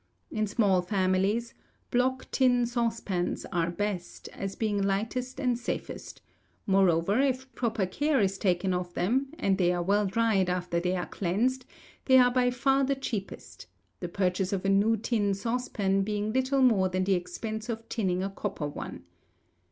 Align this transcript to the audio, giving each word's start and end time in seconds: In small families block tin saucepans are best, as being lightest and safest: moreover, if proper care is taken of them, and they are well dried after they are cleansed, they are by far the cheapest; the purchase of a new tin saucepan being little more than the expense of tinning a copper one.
In 0.31 0.47
small 0.47 0.81
families 0.81 1.53
block 1.91 2.25
tin 2.31 2.65
saucepans 2.65 3.45
are 3.51 3.69
best, 3.69 4.29
as 4.29 4.55
being 4.55 4.81
lightest 4.81 5.39
and 5.39 5.59
safest: 5.59 6.23
moreover, 6.65 7.19
if 7.21 7.53
proper 7.53 7.85
care 7.85 8.19
is 8.19 8.39
taken 8.39 8.73
of 8.73 8.95
them, 8.95 9.27
and 9.37 9.59
they 9.59 9.71
are 9.71 9.83
well 9.83 10.07
dried 10.07 10.49
after 10.49 10.79
they 10.79 10.95
are 10.95 11.05
cleansed, 11.05 11.65
they 12.05 12.17
are 12.17 12.31
by 12.31 12.49
far 12.49 12.83
the 12.83 12.95
cheapest; 12.95 13.67
the 13.99 14.09
purchase 14.09 14.51
of 14.51 14.65
a 14.65 14.69
new 14.69 14.97
tin 14.97 15.35
saucepan 15.35 16.01
being 16.01 16.33
little 16.33 16.63
more 16.63 16.89
than 16.89 17.03
the 17.03 17.13
expense 17.13 17.69
of 17.69 17.87
tinning 17.87 18.23
a 18.23 18.29
copper 18.31 18.65
one. 18.67 19.03